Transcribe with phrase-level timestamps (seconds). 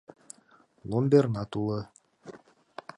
[0.89, 1.81] Ломбернат уло